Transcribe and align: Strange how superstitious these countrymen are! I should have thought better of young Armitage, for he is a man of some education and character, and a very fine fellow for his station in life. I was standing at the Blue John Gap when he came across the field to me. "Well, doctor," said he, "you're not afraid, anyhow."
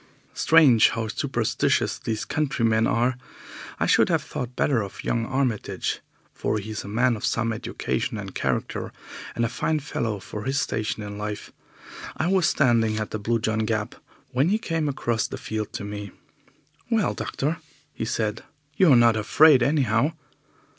Strange 0.33 0.89
how 0.89 1.07
superstitious 1.07 1.99
these 1.99 2.25
countrymen 2.25 2.87
are! 2.87 3.19
I 3.79 3.85
should 3.85 4.09
have 4.09 4.23
thought 4.23 4.55
better 4.55 4.81
of 4.81 5.03
young 5.03 5.27
Armitage, 5.27 5.99
for 6.33 6.57
he 6.57 6.71
is 6.71 6.83
a 6.83 6.87
man 6.87 7.15
of 7.15 7.23
some 7.23 7.53
education 7.53 8.17
and 8.17 8.33
character, 8.33 8.91
and 9.35 9.45
a 9.45 9.47
very 9.47 9.55
fine 9.59 9.79
fellow 9.79 10.19
for 10.19 10.45
his 10.45 10.59
station 10.59 11.03
in 11.03 11.19
life. 11.19 11.51
I 12.17 12.25
was 12.25 12.47
standing 12.47 12.97
at 12.97 13.11
the 13.11 13.19
Blue 13.19 13.37
John 13.37 13.59
Gap 13.59 13.93
when 14.31 14.49
he 14.49 14.57
came 14.57 14.89
across 14.89 15.27
the 15.27 15.37
field 15.37 15.71
to 15.73 15.83
me. 15.83 16.09
"Well, 16.89 17.13
doctor," 17.13 17.57
said 18.03 18.39
he, 18.71 18.83
"you're 18.85 18.95
not 18.95 19.15
afraid, 19.15 19.61
anyhow." 19.61 20.13